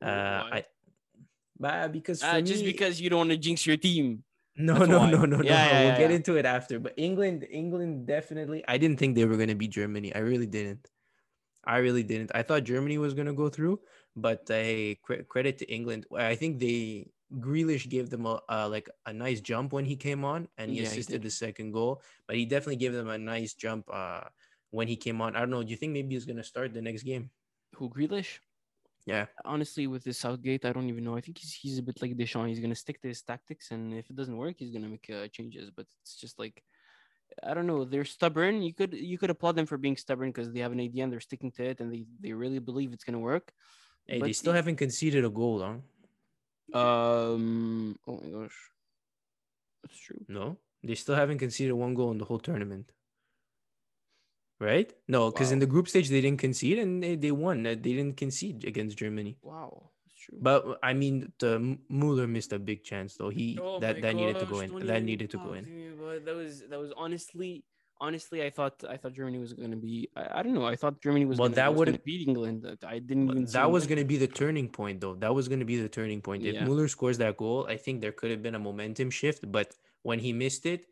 [0.00, 0.50] Uh, why?
[0.52, 0.64] I,
[1.58, 4.22] but because for Uh, just because you don't want to jinx your team.
[4.60, 5.06] No, That's no, why.
[5.06, 5.42] no, no, no.
[5.44, 6.78] Yeah, yeah, we'll yeah, get into it after.
[6.80, 8.64] But England, England definitely.
[8.68, 10.14] I didn't think they were gonna beat Germany.
[10.14, 10.90] I really didn't.
[11.64, 12.32] I really didn't.
[12.34, 13.80] I thought Germany was gonna go through,
[14.16, 16.06] but uh, hey, cre- credit to England.
[16.16, 20.24] I think they Grealish gave them a uh, like a nice jump when he came
[20.24, 21.22] on, and he Yeah, he assisted did.
[21.22, 22.02] the second goal.
[22.26, 24.28] But he definitely gave them a nice jump uh,
[24.70, 25.36] when he came on.
[25.36, 25.62] I don't know.
[25.62, 27.30] Do you think maybe he's gonna start the next game?
[27.76, 28.40] Who Grealish?
[29.06, 29.26] Yeah.
[29.44, 31.16] Honestly, with this Southgate, I don't even know.
[31.16, 32.48] I think he's he's a bit like Deschamps.
[32.48, 35.26] He's gonna stick to his tactics, and if it doesn't work, he's gonna make uh,
[35.28, 35.70] changes.
[35.70, 36.62] But it's just like
[37.42, 37.84] I don't know.
[37.84, 38.62] They're stubborn.
[38.62, 41.12] You could you could applaud them for being stubborn because they have an idea and
[41.12, 43.52] they're sticking to it, and they they really believe it's gonna work.
[44.06, 46.78] Hey, they still the- haven't conceded a goal, huh?
[46.78, 47.98] Um.
[48.06, 48.58] Oh my gosh,
[49.82, 50.24] that's true.
[50.28, 52.92] No, they still haven't conceded one goal in the whole tournament.
[54.60, 54.92] Right?
[55.08, 57.66] No, because in the group stage they didn't concede and they, they won.
[57.66, 59.38] Uh, They didn't concede against Germany.
[59.42, 60.38] Wow, that's true.
[60.40, 63.30] But I mean, the M- Mueller missed a big chance though.
[63.30, 64.68] He Oh that my that needed to go in.
[64.86, 65.64] That needed to go in.
[65.64, 66.20] me.
[66.26, 67.64] That was that was honestly
[68.02, 71.00] honestly I thought I thought Germany was gonna be I, I don't know I thought
[71.00, 72.56] Germany was Well, gonna, that would've- beat England.
[72.66, 75.14] That I didn't even see That was going to be the turning point though.
[75.24, 76.44] That was going to be the turning point.
[76.44, 76.64] If Yeah.
[76.66, 79.40] Mueller scores that goal, I think there could have been a momentum shift.
[79.50, 79.68] But
[80.02, 80.82] when he missed it,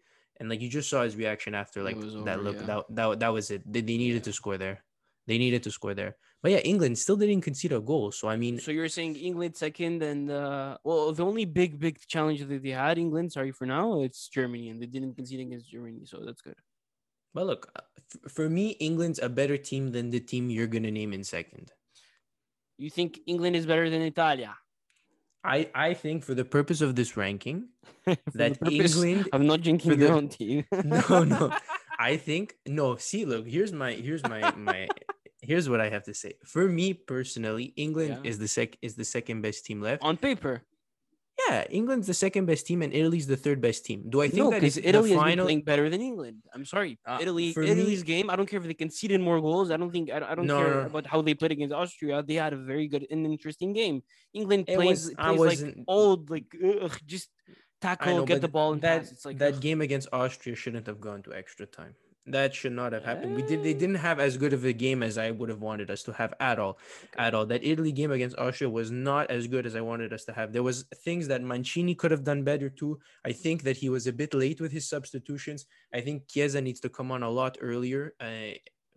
[0.40, 2.66] and like you just saw his reaction after, like was that look, yeah.
[2.66, 3.62] that, that that was it.
[3.70, 4.30] They, they needed Yeah.
[4.30, 4.84] to score there.
[5.26, 6.16] They needed to score there.
[6.42, 8.12] But yeah, England still didn't concede a goal.
[8.12, 11.98] So I mean, So you're saying England second and uh well the only big big
[12.06, 15.68] challenge that they had England sorry for now it's Germany and they didn't concede against
[15.70, 16.58] Germany so that's good.
[17.34, 17.82] But look, uh,
[18.28, 21.72] for me, England's a better team than the team you're gonna name in second.
[22.78, 24.54] You think England is better than Italia?
[25.44, 27.68] I I think for the purpose of this ranking,
[28.34, 29.28] that purpose England.
[29.32, 30.64] of not drinking your the- own team.
[30.84, 31.52] No, no.
[31.98, 32.96] I think no.
[32.96, 33.46] See, look.
[33.46, 34.88] Here's my here's my my.
[35.40, 36.32] Here's what I have to say.
[36.44, 38.28] For me personally, England Yeah.
[38.30, 40.02] is the sec is the second best team left.
[40.02, 40.62] On paper.
[41.48, 44.04] Yeah, England's the second best team, and Italy's the third best team.
[44.08, 45.46] Do I think no, that if Italy been final?
[45.46, 46.42] playing better than England.
[46.54, 47.52] I'm sorry, Uh, Italy.
[47.52, 48.28] for me- Italy's game.
[48.30, 49.70] I don't care if they conceded more goals.
[49.70, 50.10] I don't think.
[50.12, 50.86] I don't, I don't No, care no.
[50.92, 52.22] about how they played against Austria.
[52.22, 54.02] They had a very good and interesting game.
[54.34, 57.28] England It plays was- I plays like old, like ugh, just
[57.80, 59.12] tackle, know, get the ball, and that pass.
[59.12, 59.60] It's like that ugh.
[59.60, 61.94] game against Austria shouldn't have gone to extra time.
[62.30, 63.34] That should not have happened.
[63.36, 63.62] We did.
[63.62, 63.78] They Eh.
[63.78, 66.34] didn't have as good of a game as I would have wanted us to have
[66.40, 66.78] at all.
[67.16, 67.46] At all.
[67.46, 70.52] That Italy game against Austria was not as good as I wanted us to have.
[70.52, 73.00] There was things that Mancini could have done better too.
[73.24, 75.66] I think that he was a bit late with his substitutions.
[75.94, 78.14] I think Chiesa needs to come on a lot earlier.
[78.20, 78.52] Uh,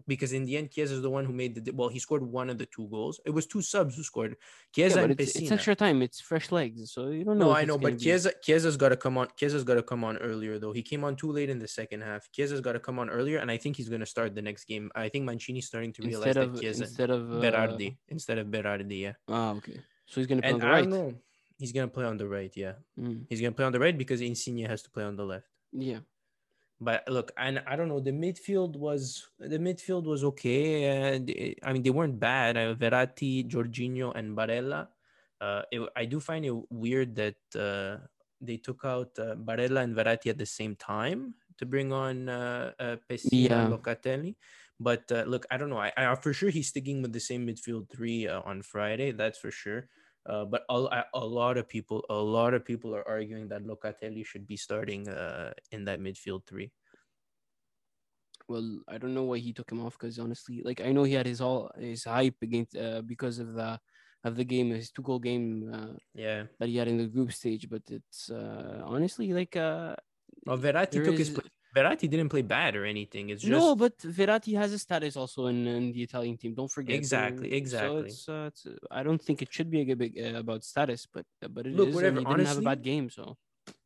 [0.08, 1.90] because in the end, Chiesa is the one who made the well.
[1.90, 3.20] He scored one of the two goals.
[3.26, 4.36] It was two subs who scored.
[4.76, 6.02] Yeah, Chiesa but and it's, it's extra time.
[6.02, 7.48] It's fresh legs, so you don't know.
[7.50, 9.28] No, I know, but be- Chiesa Chiesa's got to come on.
[9.38, 10.72] Chiesa's got to come on earlier though.
[10.74, 12.30] He came on too late in the second half.
[12.32, 14.66] Chiesa's got to come on earlier, and I think he's going to start the next
[14.66, 14.90] game.
[14.96, 18.38] I think Mancini's starting to realize instead that of Chiesa instead of uh, Berardi instead
[18.38, 19.14] of Berardi, yeah.
[19.28, 19.80] Ah, okay.
[20.08, 20.82] So he's gonna play And on the I right.
[20.82, 21.14] don't know.
[21.58, 22.74] He's gonna play on the right, yeah.
[23.00, 25.48] Mm, He's gonna play on the right because Insigne has to play on the left.
[25.72, 26.00] yeah.
[26.82, 28.00] But look, and I don't know.
[28.02, 30.86] The midfield was the midfield was okay.
[31.14, 32.58] And it- I mean, they weren't bad.
[32.58, 34.88] Uh, Verratti, Jorginho, and Barella.
[35.40, 38.02] Uh, it, I do find it weird that uh,
[38.42, 42.72] they took out uh, Barella and Verratti at the same time to bring on uh,
[42.80, 44.36] uh, Pessina and Locatelli.
[44.80, 45.78] But uh, look, I don't know.
[45.78, 49.12] I, I for sure he's sticking with the same midfield three uh, on Friday.
[49.14, 49.86] That's for sure.
[50.26, 54.26] Uh, but a, a- lot of people, a lot of people are arguing that Locatelli
[54.26, 56.72] should be starting uh, in that midfield three.
[58.48, 61.14] Well, I don't know why he took him off because honestly, like I know he
[61.14, 63.80] had his all his hype against uh, because of the
[64.24, 66.46] of the game, his two goal game uh, Yeah.
[66.60, 67.70] that he had in the group stage.
[67.70, 69.96] But it's uh, honestly like uh,
[70.46, 71.48] Well, Verratti took his place.
[71.76, 73.30] Verratti didn't play bad or anything.
[73.30, 76.54] It's just no, but Verratti has a status also in, in the Italian team.
[76.54, 76.96] Don't forget.
[76.96, 78.08] Exactly, So exactly.
[78.08, 81.08] it's, uh, it's uh, I don't think it should be a big uh, about status,
[81.12, 81.78] but but it is.
[81.78, 83.38] Look, and whatever, didn't have a bad game, so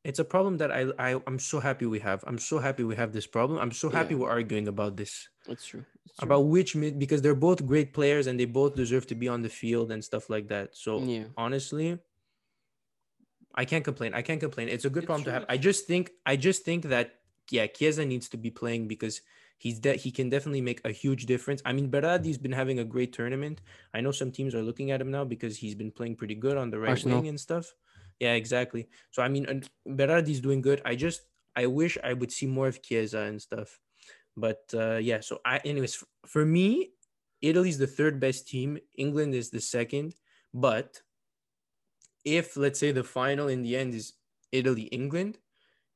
[0.04, 2.24] it's a problem that I, I I'm so happy we have.
[2.28, 3.60] I'm so happy we have this problem.
[3.60, 4.21] I'm so happy Yeah.
[4.21, 5.30] we're arguing about this.
[5.48, 5.86] That's true.
[6.06, 6.26] It's true.
[6.26, 9.41] About which mid because they're both great players and they both deserve to be on
[9.41, 10.76] the field and stuff like that.
[10.76, 11.26] So yeah.
[11.38, 12.00] honestly,
[13.54, 14.13] I can't complain.
[14.13, 14.69] I can't complain.
[14.69, 15.45] It's a good It's problem to have.
[15.50, 17.15] I just think I just think that
[17.51, 19.21] yeah, Chiesa needs to be playing because
[19.58, 21.62] he's de- he can definitely make a huge difference.
[21.65, 23.62] I mean, Berardi's been having a great tournament.
[23.93, 26.58] I know some teams are looking at him now because he's been playing pretty good
[26.58, 27.19] on the right Arsenal.
[27.19, 27.73] wing and stuff.
[28.19, 28.88] Yeah, exactly.
[29.12, 30.81] So I mean, Berardi's doing good.
[30.86, 31.21] I just
[31.55, 33.79] I wish I would see more of Chiesa and stuff.
[34.38, 36.91] But uh, yeah, so I anyways for me,
[37.41, 38.77] Italy's the third best team.
[38.97, 40.15] England is the second.
[40.53, 41.01] But
[42.23, 44.13] if let's say the final in the end is
[44.51, 45.38] Italy England,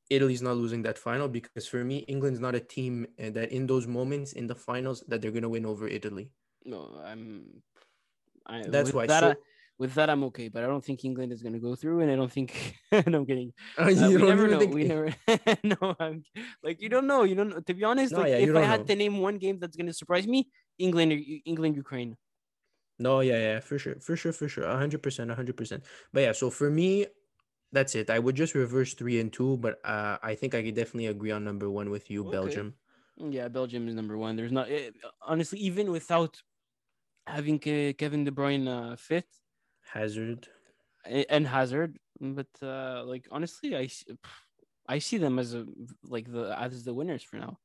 [0.09, 3.67] Italy's not losing that final because for me, England's not a team uh, that in
[3.67, 6.31] those moments in the finals that they're gonna win over Italy.
[6.65, 7.61] No, I'm.
[8.45, 9.35] I, That's why, That, so- I-
[9.77, 12.11] with that, I'm okay, but I don't think England is going to go through, and
[12.11, 12.75] I don't think.
[12.91, 13.53] and I'm kidding.
[13.77, 14.59] Uh, Uh, you we never know.
[14.59, 15.07] think- We never.
[15.63, 16.23] no, I'm
[16.63, 17.23] like you don't know.
[17.23, 17.49] You don't.
[17.51, 17.61] know.
[17.61, 18.85] To be honest, No, like yeah, if I had know.
[18.87, 21.13] to name one game that's going to surprise me, England,
[21.45, 22.17] England, Ukraine.
[22.99, 25.85] No, yeah, yeah, for sure, for sure, for sure, hundred percent, hundred percent.
[26.11, 27.07] But yeah, so for me,
[27.71, 28.09] that's it.
[28.09, 31.31] I would just reverse three and two, but uh, I think I could definitely agree
[31.31, 32.31] on number one with you, Okay.
[32.31, 32.73] Belgium.
[33.17, 34.35] Yeah, Belgium is number one.
[34.35, 36.41] There's not eh, honestly even without
[37.27, 39.25] having Ke- Kevin De Bruyne uh, fit
[39.93, 40.47] Hazard.
[41.05, 43.89] and Hazard, but uh, like honestly, I
[44.87, 45.65] I see them as a
[46.03, 47.59] like the as the winners for now.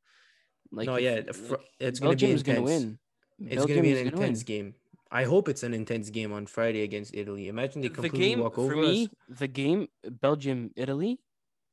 [0.72, 2.98] Like no, if- yeah, like, fr- it's gonna be Belgium is gonna win.
[3.38, 4.74] It's Belgium gonna be an intense game.
[5.14, 7.48] I hope it's an intense game on Friday against Italy.
[7.48, 9.38] Imagine they The completely game walk for over me, us.
[9.42, 9.88] the game
[10.26, 11.20] Belgium Italy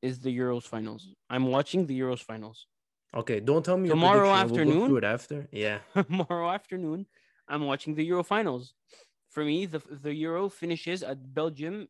[0.02, 1.04] is the Euros finals.
[1.30, 2.68] I'm watching the Euros finals
[3.14, 4.30] Okay, don't tell me Tomorrow.
[4.30, 4.98] We'll afternoon?
[4.98, 5.48] it after.
[5.52, 5.80] Yeah.
[5.94, 7.08] tomorrow afternoon.
[7.48, 8.74] I'm watching the Euro finals.
[9.30, 11.90] For me, the the Euro finishes at Belgium,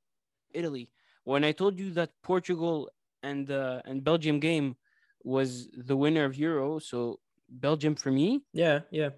[0.53, 0.89] Italy.
[1.23, 2.89] When I told you that Portugal
[3.21, 4.77] and uh, and Belgium game
[5.23, 8.41] was the winner of Euro, so Belgium for me.
[8.53, 9.09] Yeah, yeah.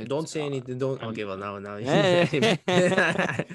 [0.00, 0.78] It's, don't say uh, anything.
[0.78, 1.02] Don't.
[1.02, 1.76] I'm- Okay, well now, now.
[1.76, 2.26] Eh,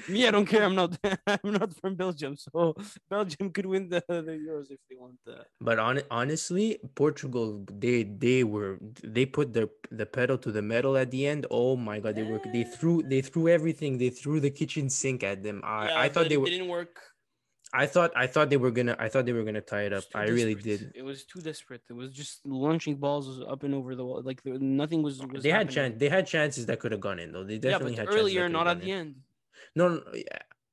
[0.08, 0.64] me, I don't care.
[0.64, 0.96] I'm not.
[1.26, 2.74] I'm not from Belgium, so
[3.08, 5.18] Belgium could win the, the Euros if they want.
[5.28, 10.62] Uh, But on, honestly, Portugal they they were they put their the pedal to the
[10.62, 11.46] metal at the end.
[11.50, 13.98] Oh my god, they were they threw they threw everything.
[13.98, 15.60] They threw the kitchen sink at them.
[15.64, 17.09] I I thought they were didn't work.
[17.72, 20.04] I thought I thought they were gonna I thought they were gonna tie it up.
[20.04, 20.92] was I really did.
[20.94, 21.82] It was too desperate.
[21.88, 24.22] It was just launching balls up and over the wall.
[24.24, 25.20] Like there, nothing was.
[25.24, 25.94] was They had chance.
[25.98, 27.44] They had chances that could have gone in though.
[27.44, 28.98] They Yeah, definitely but had earlier, not at gone the in.
[28.98, 29.14] end.
[29.76, 30.24] No, no, yeah.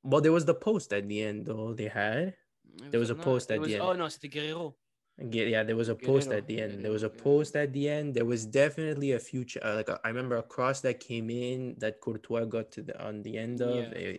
[0.02, 1.72] Well, there was the post at the end though.
[1.74, 2.34] They had.
[2.82, 3.82] It There was a not- post it at the end.
[3.82, 4.74] Oh no, c'était Guerreiro.
[5.20, 6.84] Yeah, yeah, there was a post Guerreiro, at the end.
[6.84, 8.14] There was a post at the end.
[8.14, 9.60] There was definitely a future.
[9.64, 12.94] Uh, like a, I remember a cross that came in that Courtois got to the
[13.04, 13.74] on the end of.
[13.76, 13.98] Yeah.
[13.98, 14.16] eh,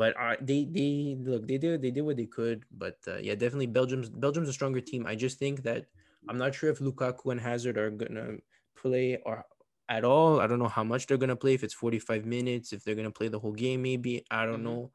[0.00, 2.64] but uh, they they look they did they did what they could.
[2.72, 5.06] But uh, yeah, definitely Belgium's Belgium's a stronger team.
[5.06, 5.86] I just think that
[6.28, 8.38] I'm not sure if Lukaku and Hazard are gonna
[8.76, 9.44] play or
[9.88, 10.40] at all.
[10.40, 11.54] I don't know how much they're gonna play.
[11.54, 14.72] If it's 45 minutes, if they're gonna play the whole game, maybe I don't Mhm.
[14.72, 14.92] know.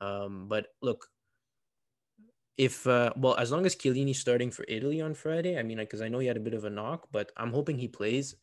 [0.00, 1.10] Um, but look,
[2.56, 6.00] if uh, well, as long as Chiellini's starting for Italy on Friday, I mean, because
[6.00, 8.36] I know he had a bit of a knock, but I'm hoping he plays.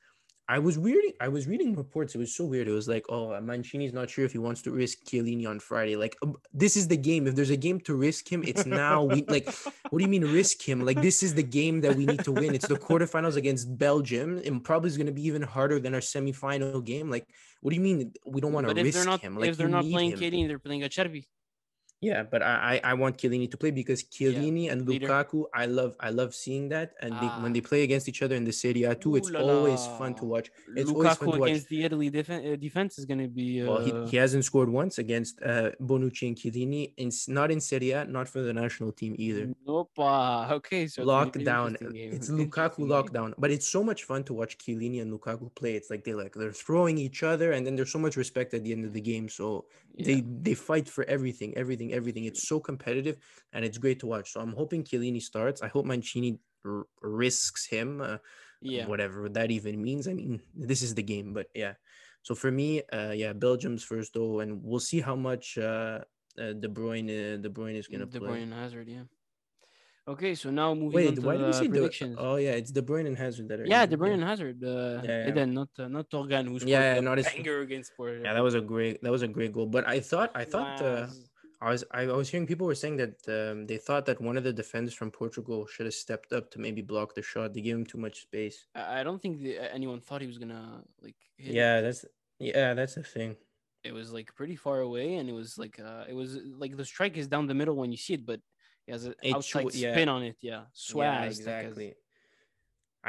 [0.49, 2.15] I was reading, I was reading reports.
[2.15, 2.67] It was so weird.
[2.67, 5.95] It was like, oh, Mancini's not sure if he wants to risk Chiellini on Friday.
[5.95, 7.27] Like, um, this is the game.
[7.27, 9.03] If there's a game to risk him, it's now.
[9.03, 9.49] We like,
[9.89, 10.85] what do you mean risk him?
[10.85, 12.53] Like, this is the game that we need to win.
[12.53, 16.01] It's the quarterfinals against Belgium, and probably is going to be even harder than our
[16.01, 17.09] semifinal game.
[17.09, 17.25] Like,
[17.61, 19.37] what do you mean we don't want to risk not, him?
[19.37, 20.19] Like, if they're not playing him.
[20.19, 21.25] Katie, they're playing Acerbi.
[22.09, 25.07] Yeah, but I, I want Chiellini to play because Chiellini and leader.
[25.07, 27.69] Lukaku, I love I love seeing that, and they, when they Ah.
[27.71, 29.97] play against each other in the Serie A too, it's la always la.
[29.99, 30.47] fun to watch.
[30.75, 31.49] It's always fun Lukaku to watch.
[31.49, 33.47] against the Italy defen- uh, defense is going to be.
[33.61, 37.59] Uh, Well, he, he hasn't scored once against uh, Bonucci and Chiellini, in, not in
[37.69, 39.45] Serie A, not for the national team either.
[39.65, 39.91] Nope.
[39.97, 41.71] uh, Okay, so it's gonna be an Lockdown,
[42.17, 42.87] it's Lukaku game.
[42.95, 45.73] lockdown, but it's so much fun to watch Chiellini and Lukaku play.
[45.79, 48.63] It's like they like they're throwing each other, and then there's so much respect at
[48.65, 49.29] the end of the game.
[49.29, 50.05] So Yeah.
[50.09, 52.25] they they fight for everything, everything, everything.
[52.25, 53.15] It's so competitive,
[53.53, 54.33] and it's great to watch.
[54.33, 55.61] So I'm hoping Chiellini starts.
[55.61, 58.17] I hope Mancini r- risks him, uh,
[58.61, 58.85] yeah.
[58.87, 60.07] whatever that even means.
[60.07, 61.73] I mean, this is the game, but yeah.
[62.23, 65.99] So for me, uh, yeah, Belgium's first though, and we'll see how much uh,
[66.41, 68.19] uh De Bruyne uh, De Bruyne is gonna De play.
[68.19, 69.03] De Bruyne and Hazard, yeah.
[70.05, 71.69] Okay, so now moving on to why did we say De?
[71.69, 72.15] predictions.
[72.19, 73.65] Oh yeah, it's De Bruyne and Hazard that are.
[73.65, 74.59] yeah, De Bruyne and Hazard.
[74.63, 75.29] Uh, Yeah, yeah.
[75.29, 77.27] Eden, not uh, not Torgan, who scored Yeah, the not his-
[77.67, 78.19] against Porto.
[78.25, 79.67] Yeah, that was a great that was a great goal.
[79.67, 81.07] But I thought I thought uh,
[81.67, 84.43] I was I was hearing people were saying that um, they thought that one of
[84.43, 87.53] the defenders from Portugal should have stepped up to maybe block the shot.
[87.53, 88.57] They gave him too much space.
[88.75, 91.15] I don't think the, anyone thought he was gonna like.
[91.37, 92.01] Yeah, that's
[92.39, 93.31] yeah, that's the thing.
[93.89, 96.29] it was like pretty far away, and it was like uh, it was
[96.63, 98.39] like the strike is down the middle when you see it, but
[98.87, 99.93] it has an It outside sw- yeah.
[99.93, 100.37] spin on it.
[100.41, 101.05] Yeah, swag.
[101.05, 101.89] yeah, like, as- exactly.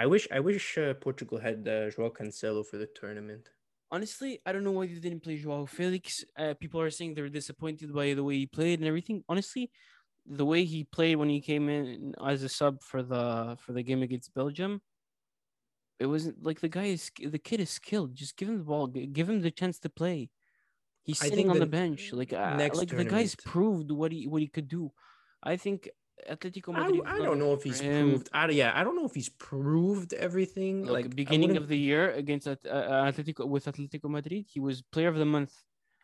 [0.03, 3.49] I wish I wish uh, Portugal had uh, Joao Cancelo for the tournament.
[3.95, 6.25] Honestly, I don't know why they didn't play Joao Felix.
[6.37, 9.23] Uh, people are saying they're disappointed by the way he played and everything.
[9.29, 9.71] Honestly,
[10.27, 13.85] the way he played when he came in as a sub for the for the
[13.85, 14.83] game against Belgium,
[16.01, 18.17] it wasn't like the guy is the kid is skilled.
[18.17, 20.29] Just give him the ball, give him the chance to play.
[21.05, 22.13] He's sitting on the bench.
[22.13, 24.91] Like uh, like the guy's proved what he what he could do.
[25.41, 25.89] I think
[26.31, 27.03] Atletico I, Madrid.
[27.07, 28.29] I don't know if he's proved.
[28.33, 30.85] I, yeah, I don't know if he's proved everything.
[30.85, 35.09] Look, like beginning of the year against uh, Atletico with Atletico Madrid, he was player
[35.09, 35.53] of the month.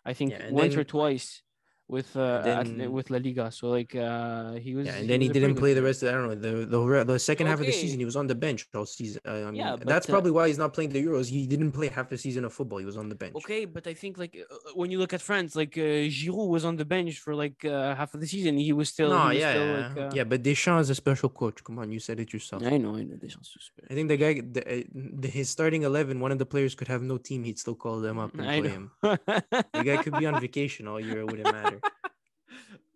[0.04, 1.42] I think Yeah, once or twice
[1.90, 3.50] with uh, and Atle- then- with La Liga.
[3.50, 4.86] So like uh, he was.
[4.86, 6.02] Yeah, and then he was a pretty didn't play the rest.
[6.02, 7.98] Of, I don't know the the the second half of the season.
[7.98, 9.20] He was on the bench all season.
[9.26, 11.26] Uh, I mean, Yeah, but, that's uh, probably why he's not playing the Euros.
[11.28, 12.78] He didn't play half the season of football.
[12.78, 13.34] He was on the bench.
[13.40, 16.64] Okay, but I think like uh, when you look at France, like uh, Giroud was
[16.64, 18.56] on the bench for like uh, half of the season.
[18.58, 19.10] He was still.
[19.10, 20.24] no, he was yeah, still, yeah, like, uh, yeah.
[20.24, 21.62] But Deschamps is a special coach.
[21.64, 22.62] Come on, you said it yourself.
[22.62, 23.16] I know, I know.
[23.16, 23.88] Deschamps is special.
[23.90, 24.82] I think the guy, the, uh,
[25.22, 27.44] the, his starting eleven, one of the players could have no team.
[27.44, 28.74] He'd still call them up and I play know.
[28.76, 28.90] him.
[29.02, 31.20] The guy could be on vacation all year.
[31.20, 31.79] It wouldn't matter.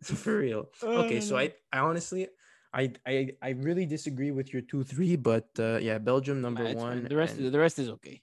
[0.25, 0.69] For real.
[0.83, 2.29] Okay, so I, I honestly,
[2.73, 6.81] I, I, I really disagree with your two three, but uh, yeah, Belgium number It's
[6.81, 7.07] one.
[7.09, 8.23] The rest, and- the rest is okay.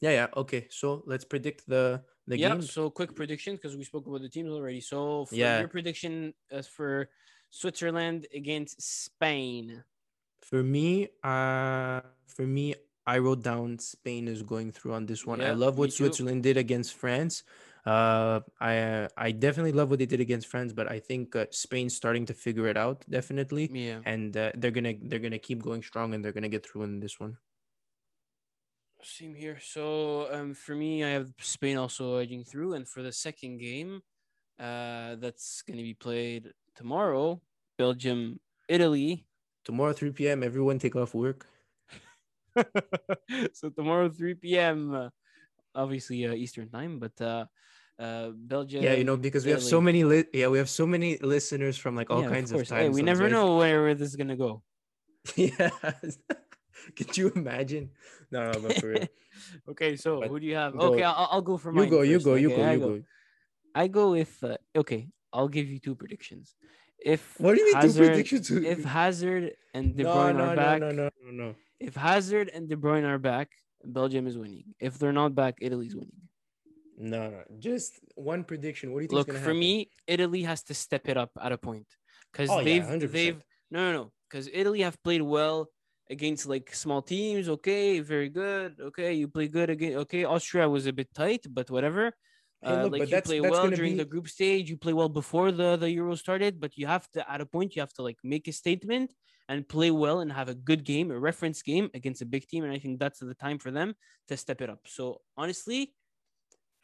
[0.00, 0.26] yeah, yeah.
[0.36, 2.50] Okay, so let's predict the the yeah.
[2.50, 2.72] games.
[2.72, 4.80] So quick prediction because we spoke about the teams already.
[4.80, 5.60] So for Yeah.
[5.60, 7.08] your prediction as for
[7.50, 9.82] Switzerland against Spain.
[10.42, 12.74] For me, uh, for me,
[13.06, 15.40] I wrote down Spain is going through on this one.
[15.40, 15.92] I love what.
[15.92, 17.42] Switzerland did against France.
[17.86, 21.46] Uh, I uh, I definitely love what they did against France, but I think uh,
[21.50, 24.00] Spain's starting to figure it out definitely, Yeah.
[24.04, 27.00] and uh, they're gonna they're gonna keep going strong and they're gonna get through in
[27.00, 27.38] this one.
[29.02, 29.58] Same here.
[29.60, 34.02] So um, for me, I have Spain also edging through, and for the second game,
[34.58, 37.40] uh, that's to be played tomorrow.
[37.78, 39.24] Belgium, Italy.
[39.64, 40.42] Tomorrow 3 p.m.
[40.42, 41.46] Everyone take off work.
[43.54, 44.92] so tomorrow, 3 p.m.
[44.94, 45.08] uh,
[45.74, 47.46] obviously uh, Eastern time, but uh,
[48.00, 48.82] uh, Belgium.
[48.82, 51.76] yeah, you know because we have so many li- yeah we have so many listeners
[51.76, 52.68] from like all Yeah, kinds of, course.
[52.68, 53.32] time Hey, we never right?
[53.32, 54.62] know where, where this is gonna go.
[55.36, 55.70] yeah.
[56.96, 57.90] Could you imagine?
[58.32, 59.08] No, no, but for real.
[59.70, 60.72] okay, so But who do you have?
[60.72, 62.56] go- okay, I'll, I'll go for you mine go, you first, go, you okay?
[62.56, 62.88] go, I you go.
[62.88, 63.02] go.
[63.74, 65.08] I go with uh, okay.
[65.32, 66.56] I'll give you two predictions.
[66.98, 68.50] If What do you mean two predictions?
[68.50, 71.54] if Hazard and De Bruyne no, are back, no, no, no, no, no.
[71.78, 73.52] if Hazard and De Bruyne are back,
[73.84, 74.74] Belgium is winning.
[74.80, 76.16] If they're not back, Italy's winning.
[77.02, 78.92] No, no, just one prediction.
[78.92, 79.28] What do you think?
[79.28, 81.86] Look, for me, Italy has to step it up at a point
[82.30, 83.10] because Oh, they've 100%.
[83.12, 85.68] they've no no no because Italy have played well
[86.10, 87.48] against like small teams.
[87.48, 88.70] Okay, very good.
[88.88, 89.94] Okay, you play good again.
[90.04, 92.12] Okay, Austria was a bit tight, but whatever.
[92.62, 94.76] Hey, Uh, like but you that's- play that's well during be- the group stage, you
[94.76, 97.80] play well before the the Euro started, but you have to at a point you
[97.80, 99.08] have to like make a statement
[99.48, 102.62] and play well and have a good game, a reference game against a big team,
[102.64, 103.88] and I think that's the time for them
[104.28, 104.80] to step it up.
[104.96, 105.94] So honestly,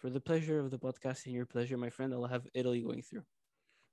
[0.07, 3.03] for the pleasure of the podcast and your pleasure, my friend, I'll have Italy going
[3.03, 3.25] through.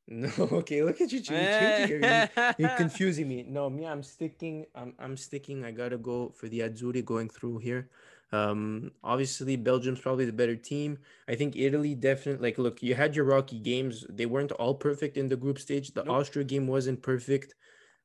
[0.06, 0.84] No, okay.
[0.84, 2.56] Look at you ch- changing everything.
[2.60, 3.46] You're confusing me.
[3.48, 4.66] No, me, I'm sticking.
[4.76, 5.64] I'm, I'm sticking.
[5.64, 7.90] I gotta go for the Azzurri going through here.
[8.34, 11.00] Um, obviously Belgium's probably the better team.
[11.30, 12.50] I think Italy definitely.
[12.50, 14.06] Like, look, you had your rocky games.
[14.10, 15.94] They weren't all perfect in the group stage.
[15.94, 16.16] The Nope.
[16.18, 17.56] Austria game wasn't perfect.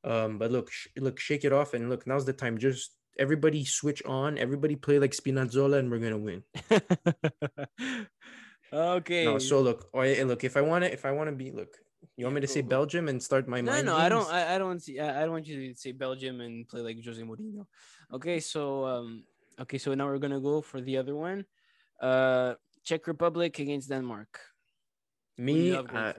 [0.05, 2.07] Um, but look, sh- look, shake it off and look.
[2.07, 2.57] Now's the time.
[2.57, 4.37] Just everybody switch on.
[4.37, 6.43] Everybody play like Spinazzola, and we're gonna win.
[8.73, 9.25] okay.
[9.25, 11.51] No, so look, or eh, look, if I want to, if I want to be,
[11.51, 11.77] look,
[12.15, 12.61] you want me to say.
[12.61, 14.31] Belgium and start my no, mind no, I don't.
[14.31, 14.97] I, I don't want to.
[14.97, 17.67] I I don't want you to say Belgium and play like Jose Mourinho.
[18.13, 19.23] Okay, so um,
[19.59, 21.45] okay, so now we're gonna go for the other one.
[22.01, 24.39] Uh, Czech Republic against Denmark.
[25.37, 26.13] Who do you Me, going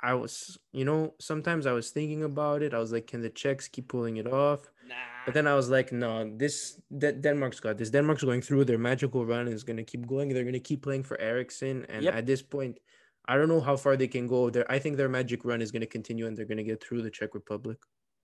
[0.00, 2.74] I, was, you know, sometimes I was thinking about it.
[2.74, 4.60] I was like, can the Czechs keep pulling it off?
[4.86, 4.94] Nah.
[5.24, 7.90] But then I was like, no, this De- Denmark's got this.
[7.90, 10.28] Denmark's going through their magical run is going to keep going.
[10.30, 12.14] They're going to keep playing for Eriksen, and Yep.
[12.14, 12.78] at this point,
[13.26, 14.48] I don't know how far they can go.
[14.50, 16.82] There, I think their magic run is going to continue, and they're going to get
[16.82, 17.78] through the Czech Republic.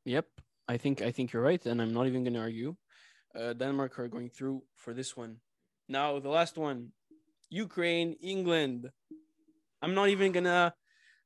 [0.07, 0.27] Yep,
[0.68, 2.77] I think I think you're right, and I'm not even gonna argue.
[3.35, 5.37] Uh, Denmark are going through for this one.
[5.88, 6.92] Now the last one,
[7.50, 8.90] Ukraine, England.
[9.83, 10.72] I'm not even gonna.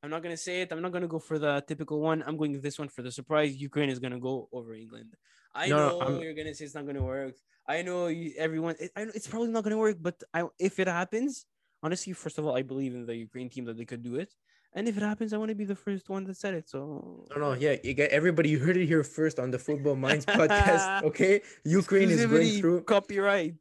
[0.03, 0.73] I'm not gonna say it.
[0.73, 2.23] I'm not gonna go for the typical one.
[2.27, 3.57] I'm going with this one for the surprise.
[3.57, 5.15] Ukraine is gonna go over England.
[5.55, 7.35] I No, no, know I'm- you're gonna say it's not gonna work.
[7.67, 8.77] I know you, everyone.
[8.81, 11.47] It, I know it's probably not gonna work, but I, if it happens,
[11.83, 14.33] honestly, first of all, I believe in the Ukraine team that they could do it.
[14.75, 16.69] And if it happens, I want to be the first one that said it.
[16.69, 18.51] So No, no, yeah, you get everybody.
[18.51, 21.03] You heard it here first on the Football Minds podcast.
[21.05, 22.83] Okay, Ukraine is going through.
[22.83, 23.57] copyright.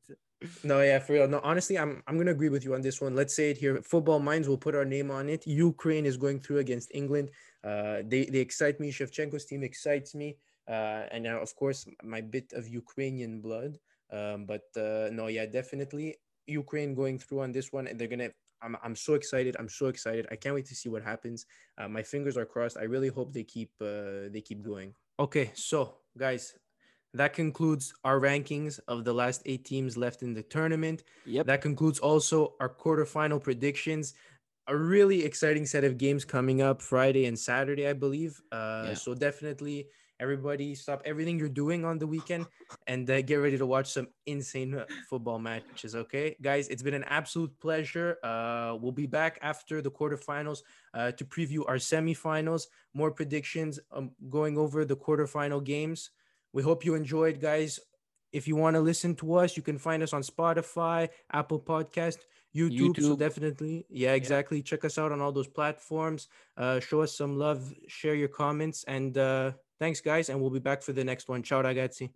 [0.64, 1.28] No, yeah, for real.
[1.28, 3.16] No, honestly, I'm I'm gonna agree with you on this one.
[3.16, 3.82] Let's say it here.
[3.82, 5.48] Football minds will put our name on it.
[5.48, 7.32] Ukraine is going through against England.
[7.64, 8.92] Uh, they they excite me.
[8.92, 10.38] Shevchenko's team excites me.
[10.68, 13.80] Uh, and now of course my bit of Ukrainian blood.
[14.12, 16.16] Um, but uh, no, yeah, definitely
[16.46, 18.30] Ukraine going through on this one, and they're gonna.
[18.62, 19.56] I'm, I'm so excited.
[19.60, 20.28] I'm so excited.
[20.32, 21.46] I can't wait to see what happens.
[21.78, 22.78] Uh, my fingers are crossed.
[22.78, 24.94] I really hope they keep uh, they keep going.
[25.20, 26.54] Okay, so guys,
[27.18, 31.04] that concludes our rankings of the last eight teams left in the tournament.
[31.26, 31.46] Yep.
[31.46, 34.14] That concludes also our quarterfinal predictions.
[34.68, 38.42] A really exciting set of games coming up Friday and Saturday, I believe.
[38.52, 38.94] Uh, Yeah.
[38.96, 39.88] So definitely,
[40.20, 42.46] everybody stop everything you're doing on the weekend
[42.88, 45.96] and uh, get ready to watch some insane football matches.
[45.96, 48.18] Okay, guys, it's been an absolute pleasure.
[48.24, 50.60] Uh, we'll be back after the quarterfinals
[50.94, 52.64] uh, to preview our semifinals,
[52.94, 56.10] more predictions, um, going over the quarterfinal games.
[56.54, 57.80] We hope you enjoyed, guys.
[58.32, 62.18] If you want to listen to us, you can find us on Spotify, Apple Podcast,
[62.56, 63.02] YouTube.
[63.02, 64.62] So definitely, yeah, exactly.
[64.62, 66.28] Check us out on all those platforms.
[66.58, 70.30] Uh, show us some love, share your comments, and uh, thanks, guys.
[70.30, 71.44] And we'll be back for the next one.
[71.44, 72.10] Ciao, ragazzi.